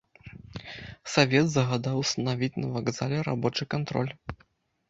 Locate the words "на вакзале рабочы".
2.65-3.63